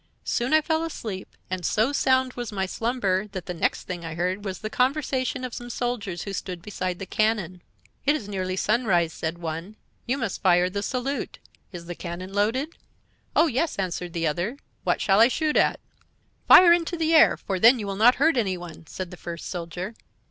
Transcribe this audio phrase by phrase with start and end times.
[0.25, 4.15] Soon I fell asleep, and so sound was my slumber that the next thing I
[4.15, 7.61] heard was the conversation of some soldiers who stood beside the cannon.
[8.07, 9.75] "'It is nearly sunrise,' said one.
[10.07, 11.37] 'You must fire the salute.
[11.71, 12.73] Is the cannon loaded?'
[13.35, 14.57] "'Oh, yes,' answered the other.
[14.83, 15.79] 'What shall I shoot at?'"'
[16.47, 19.47] Fire into the air, for then you will not hurt any one,' said the first
[19.49, 19.93] soldier.